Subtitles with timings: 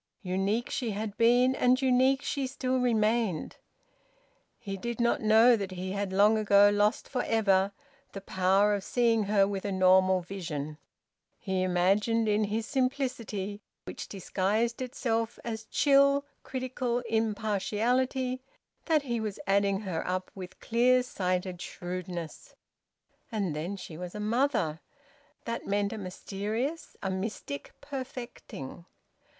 [0.23, 3.57] Unique she had been, and unique she still remained.
[4.57, 7.71] He did not know that he had long ago lost for ever
[8.13, 10.79] the power of seeing her with a normal vision.
[11.37, 18.41] He imagined in his simplicity, which disguised itself as chill critical impartiality,
[18.85, 22.55] that he was adding her up with clear sighted shrewdness...
[23.31, 24.81] And then she was a mother!
[25.45, 28.85] That meant a mysterious, a mystic perfecting!